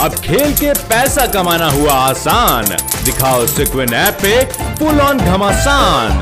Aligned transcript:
अब 0.00 0.14
खेल 0.14 0.52
के 0.54 0.72
पैसा 0.88 1.24
कमाना 1.26 1.68
हुआ 1.70 1.92
आसान। 1.92 2.64
दिखाओ 3.04 3.46
सिक्विन 3.46 3.94
ऐप 3.94 4.18
पे 4.22 4.34
फुल 4.78 5.00
ऑन 5.00 5.18
घमासान। 5.18 6.18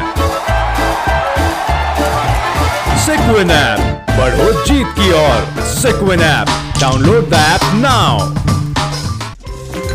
सिक्विन 3.06 3.50
ऐप, 3.50 3.80
बढ़ो 4.10 4.52
जीत 4.64 4.95
की 4.98 5.10
ओर। 5.12 5.64
Sequin 5.72 6.22
app 6.22 6.48
download 6.80 7.29
the 7.30 7.34
app 7.34 7.60
now 7.74 8.32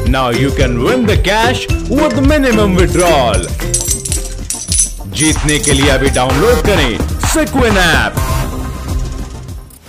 now 0.10 0.32
you 0.32 0.52
can 0.52 0.78
win 0.78 1.06
the 1.06 1.18
cash 1.28 1.66
with 1.72 2.20
minimum 2.28 2.76
withdrawal 2.78 3.48
जीतने 5.18 5.60
के 5.60 5.74
लिए 5.74 5.90
अभी 5.90 6.10
डाउनलोड 6.10 6.66
करें 6.66 6.98
Sequin 7.28 7.78
app. 7.78 8.14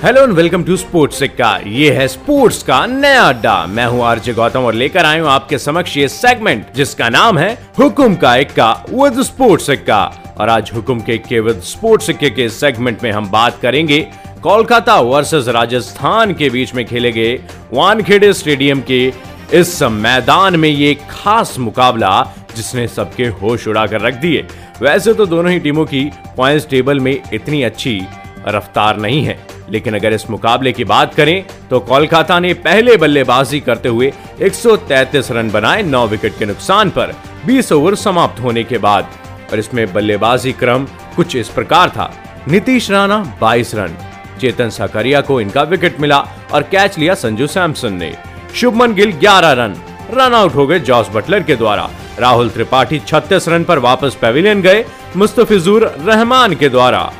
Hello 0.03 0.21
and 0.23 0.33
welcome 0.33 0.63
to 0.65 0.77
sports 0.77 1.19
Sikka. 1.19 1.49
ये 1.69 1.91
है 1.93 2.07
स्पोर्ट्स 2.09 2.63
का 2.63 2.77
नया 2.87 3.23
अड्डा। 3.23 3.55
मैं 3.69 3.85
हूँ 3.87 4.03
आरजे 4.05 4.33
गौतम 4.35 4.65
और 4.67 4.75
लेकर 4.75 5.05
आया 5.05 5.23
हूँ 5.23 5.29
आपके 5.31 5.59
समक्ष 5.59 5.97
ये 5.97 6.07
सेगमेंट 6.09 6.73
जिसका 6.75 7.09
नाम 7.09 7.39
है 7.39 7.53
हुकुम 7.79 8.15
का 8.17 8.35
इक्का 8.37 8.71
विद 8.91 9.21
स्पोर्ट्स 9.23 9.67
सिक्का। 9.67 10.01
और 10.39 10.49
आज 10.49 10.71
हुकुम 10.75 11.01
के 11.01 11.15
इक्के 11.15 11.41
विद 11.41 11.61
स्पोर्ट्स 11.63 12.07
सिक्के 12.07 12.31
के 12.31 12.49
सेगमेंट 12.51 13.03
में 13.03 13.11
हम 13.13 13.29
बात 13.31 13.59
करेंगे 13.63 14.01
कोलकाता 14.43 14.95
वर्सेस 15.01 15.49
राजस्थान 15.49 16.33
के 16.35 16.49
बीच 16.51 16.75
में 16.75 16.85
खेले 16.85 17.11
गए 17.13 17.35
वानखेड़े 17.73 18.33
स्टेडियम 18.33 18.81
के 18.91 19.07
इस 19.53 19.83
मैदान 19.83 20.57
में 20.57 20.69
ये 20.69 20.95
खास 21.11 21.57
मुकाबला, 21.59 22.23
जिसने 22.57 22.87
सबके 22.89 23.27
होश 23.35 23.69
उड़ा 23.69 23.87
कर 23.87 24.01
रख 24.01 24.15
दिए। 24.15 24.47
वैसे 24.81 25.15
तो 25.15 25.27
दोनों 25.27 25.53
ही 25.53 25.59
टीमों 25.61 25.85
की 25.85 26.05
पॉइंट्स 26.37 26.69
टेबल 26.69 27.01
में 27.01 27.17
इतनी 27.33 27.63
अच्छी 27.63 28.01
रफ्तार 28.49 28.97
नहीं 28.97 29.25
है। 29.25 29.47
लेकिन 29.71 29.95
अगर 29.95 30.13
इस 30.13 30.31
मुकाबले 30.31 30.73
की 30.73 30.85
बात 30.85 31.15
करें 31.15 31.45
तो 31.71 31.81
कोलकाता 31.81 32.39
ने 32.39 32.55
पहले 32.55 32.97
बल्लेबाजी 32.97 33.61
करते 33.61 33.89
हुए 33.89 34.13
133 34.43 35.31
रन 35.31 35.51
बनाए 35.51 35.83
9 35.83 36.07
विकेट 36.07 36.39
के 36.39 36.47
नुकसान 36.47 36.91
पर। 36.91 37.15
20 37.47 37.73
ओवर 37.73 37.95
समाप्त 37.95 38.41
होने 38.41 38.65
के 38.65 38.79
बाद। 38.79 39.07
और 39.53 39.59
इसमें 39.59 39.93
बल्लेबाजी 39.93 40.53
क्रम 40.53 40.85
कुछ 41.17 41.37
इस 41.37 41.49
प्रकार 41.49 41.91
था। 41.91 42.15
नीतीश 42.49 42.91
राणा 42.91 43.39
22 43.41 43.75
रन। 43.75 43.97
चेतन 44.41 44.69
साकरिया 44.69 45.21
को 45.21 45.41
इनका 45.41 45.63
विकेट 45.63 46.01
मिला 46.01 46.29
और 46.53 46.63
कैच 46.63 46.99
लिया 46.99 47.15
संजू 47.15 47.47
सैमसन 47.47 47.93
ने। 47.93 48.17
Shubman 48.55 48.95
Gill 48.95 49.13
11 49.13 49.53
run. 49.53 49.77
Run 50.11 50.35
out 50.35 50.55
हो 50.55 50.67
गए 50.67 50.81
जॉस 50.81 51.09
बटलर 51.15 51.43
के 51.43 51.57
द्वारा। 51.57 51.91
राहुल 52.19 52.49
त्रिपाठी 52.51 52.99
36 52.99 53.49
रन 53.49 53.65
पर 53.65 53.79
वापस 53.79 54.15
पेविलियन 54.15 54.63
गए। 54.63 54.85
मुस्तफिजुर 55.17 55.87
रहमान 56.07 56.55
के 56.55 56.69
द्वारा। 56.69 57.13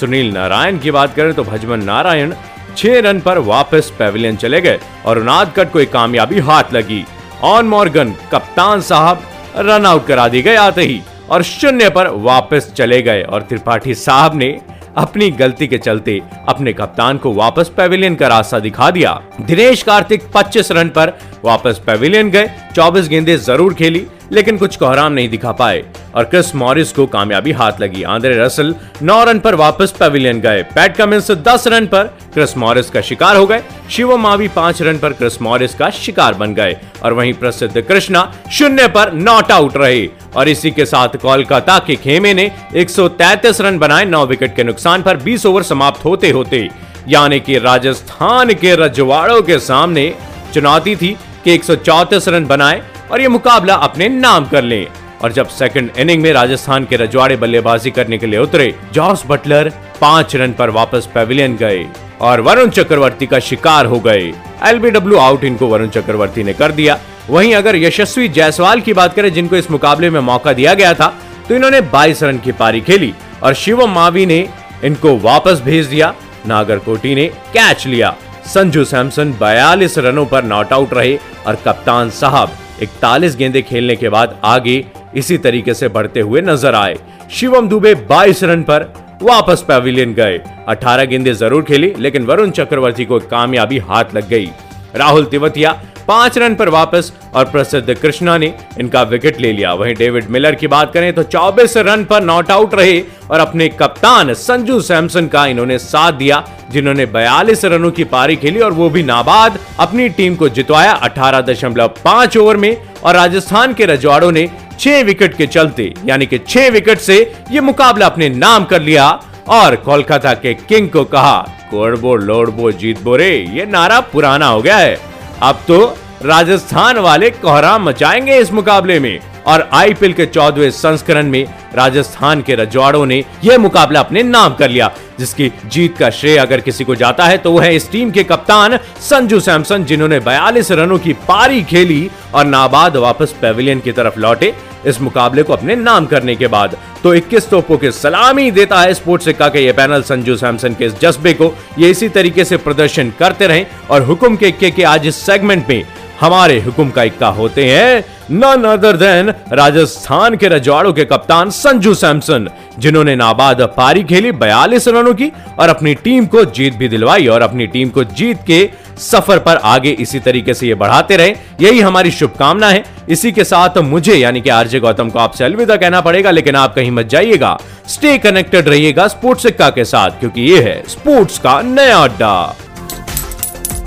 सुनील 0.00 0.32
नारायण 0.32 0.78
की 0.78 0.90
बात 0.90 1.14
करें 1.14 1.32
तो 1.34 1.44
भजमन 1.44 1.84
नारायण 1.84 2.34
छह 2.76 2.98
रन 3.00 3.20
पर 3.20 3.38
वापस 3.38 3.92
पेविलियन 3.98 4.36
चले 4.36 4.60
गए 4.60 4.78
और 5.06 5.18
उनादकट 5.18 5.70
को 5.72 5.80
एक 5.80 5.92
कामयाबी 5.92 6.38
हाथ 6.40 6.72
लगी। 6.74 7.04
ऑन 7.42 7.66
मॉर्गन 7.68 8.12
कप्तान 8.32 8.80
साहब 8.80 9.22
रन 9.58 9.86
आउट 9.86 10.06
करा 10.06 10.28
दी 10.28 10.42
गए 10.42 10.56
आते 10.56 10.82
ही 10.82 11.00
और 11.30 11.42
शून्य 11.42 11.88
पर 11.90 12.08
वापस 12.24 12.72
चले 12.76 13.00
गए 13.02 13.22
और 13.22 13.42
त्रिपाठी 13.42 13.94
साहब 13.94 14.34
ने 14.34 14.58
अपनी 14.96 15.30
गलती 15.30 15.66
के 15.66 15.78
चलते 15.78 16.20
अपने 16.48 16.72
कप्तान 16.72 17.18
को 17.18 17.32
वापस 17.32 17.68
पेविलियन 17.76 18.14
का 18.14 18.28
रास्ता 18.28 18.58
दिखा 18.58 18.90
दिया। 18.90 19.12
दिनेश 19.40 19.82
कार्तिक 19.82 20.22
25 20.32 20.70
रन 20.72 20.88
पर 20.88 21.12
वापस 21.44 21.80
पेविलियन 21.86 22.30
गए 22.30 22.50
24 22.74 23.08
गेंदे 23.08 23.36
ज़रूर 23.38 23.74
खेली, 23.74 24.06
लेकिन 24.32 24.58
कुछ 24.58 24.76
कोहराम 24.76 25.12
नहीं 25.12 25.28
दिखा 25.28 25.52
पाए, 25.52 25.82
और 26.14 26.24
क्रिस 26.24 26.54
मॉरिस 26.54 26.92
को 26.92 27.06
कामयाबी 27.06 27.52
हाथ 27.52 27.80
लगी। 27.80 28.02
आंद्रे 28.04 28.36
रसल 28.36 28.74
9 29.02 29.22
रन 29.24 29.38
पर 29.38 29.54
वापस 29.54 29.94
पेविलियन 29.98 30.40
गए। 30.40 30.62
पैट 30.74 30.96
कमिंस 30.96 31.30
10 31.40 31.66
रन 31.66 31.86
पर 31.86 32.04
क्रिस 32.34 32.56
मॉरिस 32.56 32.90
का 32.90 33.00
शिकार 33.00 33.36
हो 33.36 33.46
गए। 33.46 33.62
शिवम 33.90 34.20
मावी 34.20 34.48
5 34.50 34.82
रन 34.82 34.98
पर 34.98 35.12
क्रिस 35.12 35.40
मॉरिस 35.42 35.74
का 35.74 35.90
शिकार 35.92 36.34
बन 36.34 36.54
गए, 36.54 36.76
और 37.02 37.12
वहीं 37.12 37.32
प्रसिद्ध 37.34 37.80
कृष्णा 37.80 38.30
शून्य 38.52 38.86
पर 38.88 39.12
नॉट 39.14 39.52
आउट 39.52 39.76
रहे। 39.76 40.06
और 40.36 40.48
इसी 40.48 40.70
के 40.70 40.86
साथ 40.86 41.16
कोलकाता 41.22 41.78
के 41.78 41.96
खेमे 41.96 42.34
ने 42.34 42.50
133 42.76 43.60
रन 43.60 43.78
बनाए 43.78 44.04
9 44.06 44.24
विकेट 44.26 44.54
के 44.56 44.64
नुकसान 44.64 45.02
पर 45.02 45.16
20 45.18 45.46
ओवर 45.46 45.62
समाप्त 45.64 46.04
होते 46.04 46.30
होते 46.30 46.68
यानी 47.08 47.40
कि 47.40 47.58
राजस्थान 47.58 48.52
के 48.54 48.74
रजवाड़ों 48.76 49.40
के 49.42 49.58
सामने 49.60 50.12
चुनौती 50.54 50.94
थी 50.96 51.16
कि 51.44 51.54
134 51.54 52.28
रन 52.28 52.46
बनाए 52.46 52.82
और 53.10 53.20
ये 53.20 53.28
मुकाबला 53.28 53.74
अपने 53.86 54.08
नाम 54.08 54.48
कर 54.48 54.62
ले। 54.64 54.86
और 55.22 55.32
जब 55.32 55.48
सेकंड 55.48 55.90
इनिंग 55.98 56.22
में 56.22 56.32
राजस्थान 56.32 56.84
के 56.84 56.96
रजवाड़े 56.96 57.36
बल्लेबाजी 57.36 57.90
करने 57.90 58.18
के 58.18 58.26
लिए 58.26 58.38
उतरे 58.38 58.74
जॉस 58.92 59.22
बटलर 59.28 59.72
पाँच 60.00 60.34
रन 60.36 60.52
पर 60.52 60.70
वापस 60.70 61.08
पेविलियन 61.14 61.56
गए 61.56 61.86
और 62.20 62.40
वरुण 62.40 62.70
चक्रवर्ती 62.70 63.26
का 63.26 63.38
शिकार 63.40 63.86
हो 63.86 64.00
गए। 64.00 64.32
एलबीडब्ल्यू 64.64 65.18
आउट 65.18 65.44
इनको 65.44 65.66
वरुण 65.66 65.88
चक्रवर्ती 65.88 66.42
ने 66.42 66.52
कर 66.54 66.72
दिया। 66.72 66.98
वहीं 67.30 67.54
अगर 67.54 67.76
यशस्वी 67.76 68.28
जायसवाल 68.30 68.80
की 68.80 68.92
बात 68.92 69.14
करें, 69.14 69.32
जिनको 69.32 69.56
इस 69.56 69.70
मुकाबले 69.70 70.10
में 70.10 70.20
मौका 70.22 70.52
दिया 70.52 70.74
गया 70.74 70.92
था 70.94 71.14
तो 71.48 71.54
इन्होंने 71.54 71.80
22 71.92 72.22
रन 72.22 72.38
की 72.38 72.52
पारी 72.54 72.80
खेली 72.80 73.12
और 73.42 73.54
शिवम 73.54 73.94
मावी 73.94 74.26
ने 74.26 74.46
इनको 74.84 75.16
वापस 75.20 75.60
भेज 75.64 75.86
दिया। 75.86 76.12
नागरकोटी 76.46 77.14
ने 77.14 77.26
कैच 77.54 77.86
लिया। 77.86 78.14
संजू 78.46 78.84
सैमसन 78.84 79.32
42 79.32 79.96
रनों 79.98 80.24
पर 80.26 80.44
नॉट 80.44 80.72
आउट 80.72 80.92
रहे 80.94 81.16
और 81.46 81.56
कप्तान 81.64 82.10
साहब 82.10 82.50
इकतालीस 82.82 83.36
गेंदे 83.36 83.62
खेलने 83.62 83.96
के 83.96 84.08
बाद 84.08 84.36
आगे 84.44 84.84
इसी 85.16 85.38
तरीके 85.38 85.74
से 85.74 85.88
बढ़ते 85.88 86.20
हुए 86.20 86.40
नज़र 86.40 86.74
आए। 86.74 86.96
शिवम 87.30 87.68
दुबे 87.68 87.94
22 88.10 88.42
रन 88.44 88.62
पर 88.62 88.92
वापस 89.22 89.64
पेविलियन 89.68 90.14
गए। 90.14 90.40
18 90.68 91.04
गेंदे 91.04 91.34
ज़रूर 91.34 91.62
खेली, 91.62 91.92
लेकिन 91.98 92.26
वरुण 92.26 92.50
चक्रवर्ती 92.50 93.04
को 93.04 93.18
कामयाबी 93.20 93.78
हाथ 93.80 94.14
लग 94.14 94.28
गई। 94.28 94.50
राहुल 94.96 95.24
तिवतिया 95.24 95.80
पाँच 96.08 96.38
रन 96.38 96.54
पर 96.54 96.68
वापस 96.68 97.12
और 97.34 97.44
प्रसिद्ध 97.44 97.94
कृष्णा 97.94 98.36
ने 98.38 98.52
इनका 98.80 99.02
विकेट 99.04 99.40
ले 99.40 99.52
लिया। 99.52 99.72
वहीं 99.72 99.94
डेविड 99.94 100.28
मिलर 100.30 100.54
की 100.54 100.66
बात 100.68 100.92
करें 100.92 101.12
तो 101.12 101.22
24 101.24 101.76
रन 101.78 102.04
पर 102.04 102.22
नॉट 102.22 102.50
आउट 102.50 102.74
रहे 102.74 103.00
और 103.30 103.40
अपने 103.40 103.68
कप्तान 103.70 104.32
संजू 104.36 104.80
सैमसन 104.80 105.26
का 105.28 105.46
इन्होंने 105.46 105.78
साथ 105.78 106.12
दिया, 106.12 106.42
जिन्होंने 106.70 107.06
42 107.08 107.64
रनों 107.64 107.90
की 107.90 108.04
पारी 108.06 108.36
खेली 108.36 108.60
और 108.60 108.72
वो 108.72 108.88
भी 108.90 109.02
नाबाद 109.02 109.58
अपनी 109.80 110.08
टीम 110.10 110.36
को 110.36 110.48
जितवाया 110.50 110.92
18.5 111.04 112.36
ओवर 112.36 112.56
में 112.56 112.76
और 112.96 113.14
राजस्थान 113.14 113.74
के 113.74 113.86
रजवाड़ों 113.86 114.32
ने 114.32 114.48
छह 114.78 115.02
विकेट 115.02 115.36
के 115.36 115.46
चलते, 115.46 115.92
यानी 116.04 116.26
कि 116.26 116.38
छह 116.38 116.68
विकेट 116.70 116.98
से 117.00 117.20
ये 117.50 117.60
मुकाबला 117.60 118.06
अपने 118.06 118.28
नाम 118.28 118.64
कर 118.64 118.82
लिया 118.82 119.08
और 119.50 119.76
कोलकाता 119.76 120.32
के 120.34 120.54
किंग 120.56 120.88
को 120.90 121.04
कहा, 121.04 121.38
कोड़बो 121.70 122.14
लोड़बो 122.16 122.72
जीत 122.72 123.02
बोरे 123.02 123.30
ये 123.54 123.66
नारा 123.66 124.00
पुराना 124.02 124.46
हो 124.46 124.60
गया 124.62 124.76
है। 124.76 125.11
अब 125.42 125.62
तो 125.68 125.84
राजस्थान 126.24 126.98
वाले 126.98 127.30
कोहराम 127.32 127.88
मचाएँगे 127.88 128.36
इस 128.38 128.52
मुकाबले 128.52 128.98
में। 129.00 129.20
और 129.46 129.68
आईपीएल 129.72 130.12
के 130.12 130.26
चौदवे 130.26 130.70
संस्करण 130.70 131.30
में 131.30 131.44
राजस्थान 131.74 132.42
के 132.42 132.54
रजवाड़ों 132.54 133.04
ने 133.06 133.22
यह 133.44 133.58
मुकाबला 133.58 134.00
अपने 134.00 134.22
नाम 134.22 134.54
कर 134.54 134.70
लिया, 134.70 134.90
जिसकी 135.18 135.50
जीत 135.66 135.96
का 135.98 136.10
श्रेय 136.10 136.36
अगर 136.38 136.60
किसी 136.60 136.84
को 136.84 136.94
जाता 136.94 137.24
है 137.24 137.38
तो 137.38 137.52
वह 137.52 137.64
है 137.64 137.74
इस 137.76 137.90
टीम 137.92 138.10
के 138.10 138.24
कप्तान 138.24 138.76
संजू 139.00 139.40
सैमसन, 139.40 139.84
जिन्होंने 139.84 140.20
42 140.20 140.70
रनों 140.72 140.98
की 140.98 141.12
पारी 141.28 141.62
खेली 141.64 142.10
और 142.34 142.44
नाबाद 142.46 142.96
वापस 142.96 143.34
पेविलियन 143.42 143.80
की 143.80 143.92
तरफ़ 143.92 144.18
लौटे। 144.18 144.54
इस 144.86 145.00
मुकाबले 145.00 145.42
को 145.42 145.52
अपने 145.52 145.76
नाम 145.76 146.06
करने 146.06 146.36
के 146.36 146.46
बाद। 146.46 146.76
तो 147.02 147.14
21 147.14 147.48
तोपों 147.50 147.78
के 147.78 147.90
सलामी 147.92 148.50
देता 148.50 148.80
है 148.80 148.94
स्पोर्ट्स 148.94 149.24
सिक्का 149.24 149.48
के 149.48 149.64
ये 149.64 149.72
पैनल 149.72 150.02
संजू 150.02 150.36
सैमसन 150.36 150.74
के 150.74 150.84
इस 150.84 151.00
जज्बे 151.00 151.32
को। 151.32 151.54
ये 151.78 151.90
इसी 151.90 152.08
तरीके 152.08 152.44
से 152.44 152.56
प्रदर्शन 152.56 153.12
करते 153.18 153.46
रहे 153.46 153.66
और 153.90 154.02
हुकुम 154.02 154.36
के 154.36 154.48
इक्के 154.48 154.70
के 154.70 154.82
आज 154.84 155.06
इस 155.06 155.26
सेगमेंट 155.26 155.68
में 155.68 155.84
हमारे 156.20 156.60
हुक्म 156.60 156.90
का 156.90 157.02
इक्का 157.02 157.28
होते 157.28 157.64
हैं। 157.70 158.04
नन 158.30 158.64
अदर 158.64 158.96
देन 158.96 159.32
राजस्थान 159.52 160.36
के 160.36 160.48
रजवाड़ों 160.48 160.92
के 160.92 161.04
कप्तान 161.04 161.50
संजू 161.50 161.94
सैमसन, 161.94 162.48
जिन्होंने 162.78 163.16
नाबाद 163.16 163.60
पारी 163.76 164.02
खेली, 164.04 164.32
बयालीस 164.32 164.88
रनों 164.88 165.14
की 165.14 165.30
और 165.58 165.68
अपनी 165.68 165.94
टीम 165.94 166.26
को 166.26 166.44
जीत 166.44 166.74
भी 166.74 166.88
दिलवाई 166.88 167.26
और 167.26 167.42
अपनी 167.42 167.66
टीम 167.66 167.88
को 167.88 168.04
जीत 168.04 168.44
के 168.46 168.68
सफ़र 168.98 169.38
पर 169.38 169.56
आगे 169.56 169.90
इसी 169.90 170.20
तरीके 170.20 170.54
से 170.54 170.66
ये 170.66 170.74
बढ़ाते 170.74 171.16
रहे। 171.16 171.34
यही 171.60 171.80
हमारी 171.80 172.10
शुभकामना 172.10 172.68
है। 172.68 172.84
इसी 173.12 173.30
के 173.32 173.44
साथ 173.44 173.78
मुझे, 173.78 174.14
यानी 174.14 174.40
कि 174.40 174.50
आरजे 174.50 174.80
गौतम 174.80 175.08
को 175.10 175.18
आपसे 175.18 175.44
अलविदा 175.44 175.76
कहना 175.76 176.00
पड़ेगा, 176.00 176.30
लेकिन 176.30 176.56
आप 176.56 176.74
कहीं 176.74 176.90
मत 176.90 177.06
जाइएगा। 177.06 177.56
स्टे 177.88 178.16
कनेक्टेड 178.18 178.68
रहिएगा 178.68 179.06
स्पोर्ट्स 179.08 179.42
सिक्का 179.42 179.68
के 179.70 179.84
साथ, 179.84 180.10
क्योंकि 180.20 180.40
ये 180.42 180.62
है 180.62 180.82
स्पोर्ट्स 180.88 181.38
का 181.38 181.60
नया 181.62 181.96
अड्डा। 181.98 182.34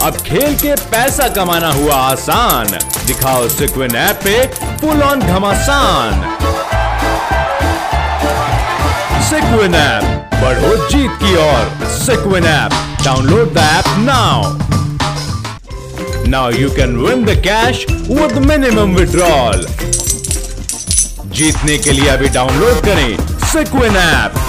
अब 0.03 0.17
खेल 0.17 0.55
के 0.55 0.75
पैसा 0.91 1.27
कमाना 1.27 1.71
हुआ 1.71 1.95
आसान। 1.95 2.67
दिखाओ 3.07 3.47
सिक्विन 3.47 3.95
ऐप 3.95 4.19
पे 4.23 4.45
फुल 4.77 5.01
ऑन 5.03 5.21
घमासान। 5.21 6.21
सिक्विन 9.23 9.75
ऐप 9.75 10.03
बढ़ो 10.35 10.75
जीत 10.89 11.11
की 11.23 11.35
ओर। 11.43 11.87
Sequin 11.97 12.45
app 12.45 12.71
download 13.03 13.53
the 13.53 13.57
app 13.57 13.85
now 13.99 14.74
now 16.29 16.51
you 16.51 16.69
can 16.75 16.95
win 16.97 17.23
the 17.25 17.35
cash 17.47 17.85
with 17.89 18.37
minimum 18.47 18.95
withdrawal 18.95 19.65
जीतने 21.37 21.77
के 21.77 21.91
लिए 21.91 22.07
अभी 22.09 22.29
डाउनलोड 22.37 22.83
करें 22.85 23.17
सिक्विन 23.51 23.95
ऐप 23.97 24.44